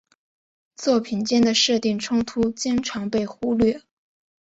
[0.75, 3.83] 作品间的设定冲突经常被忽略。